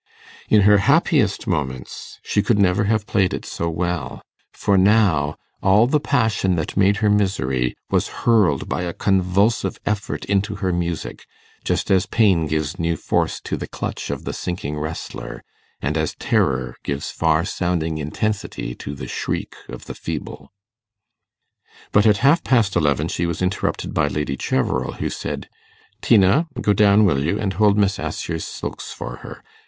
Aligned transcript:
In 0.49 0.61
her 0.61 0.79
happiest 0.79 1.45
moments 1.45 2.17
she 2.23 2.41
could 2.41 2.57
never 2.57 2.85
have 2.85 3.05
played 3.05 3.35
it 3.35 3.45
so 3.45 3.69
well: 3.69 4.23
for 4.51 4.75
now 4.75 5.35
all 5.61 5.85
the 5.85 5.99
passion 5.99 6.55
that 6.55 6.75
made 6.75 6.97
her 7.05 7.09
misery 7.11 7.75
was 7.91 8.07
hurled 8.23 8.67
by 8.67 8.81
a 8.81 8.93
convulsive 8.95 9.77
effort 9.85 10.25
into 10.25 10.55
her 10.55 10.73
music, 10.73 11.25
just 11.63 11.91
as 11.91 12.07
pain 12.07 12.47
gives 12.47 12.79
new 12.79 12.97
force 12.97 13.39
to 13.41 13.55
the 13.55 13.67
clutch 13.67 14.09
of 14.09 14.23
the 14.23 14.33
sinking 14.33 14.79
wrestler, 14.79 15.43
and 15.83 15.95
as 15.95 16.15
terror 16.15 16.75
gives 16.83 17.11
farsounding 17.11 17.99
intensity 17.99 18.73
to 18.73 18.95
the 18.95 19.07
shriek 19.07 19.53
of 19.69 19.85
the 19.85 19.93
feeble. 19.93 20.51
But 21.91 22.07
at 22.07 22.17
half 22.25 22.43
past 22.43 22.75
eleven 22.75 23.07
she 23.07 23.27
was 23.27 23.39
interrupted 23.39 23.93
by 23.93 24.07
Lady 24.07 24.35
Cheverel, 24.35 24.93
who 24.95 25.11
said, 25.11 25.47
'Tina, 26.01 26.47
go 26.59 26.73
down, 26.73 27.05
will 27.05 27.23
you, 27.23 27.37
and 27.37 27.53
hold 27.53 27.77
Miss 27.77 27.99
Assher's 27.99 28.47
silks 28.47 28.91
for 28.91 29.17
her. 29.17 29.43